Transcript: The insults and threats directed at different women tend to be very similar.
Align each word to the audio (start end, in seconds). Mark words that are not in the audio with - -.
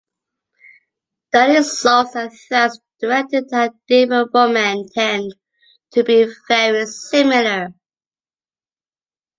The 1.31 1.57
insults 1.57 2.15
and 2.15 2.31
threats 2.33 2.79
directed 2.99 3.53
at 3.53 3.75
different 3.87 4.33
women 4.33 4.89
tend 4.95 5.35
to 5.91 6.03
be 6.03 6.25
very 6.49 6.87
similar. 6.87 7.71